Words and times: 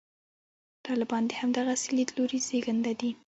طالبان 0.85 1.23
د 1.27 1.31
همدغسې 1.41 1.89
لیدلوري 1.97 2.39
زېږنده 2.47 2.93
دي. 2.99 3.11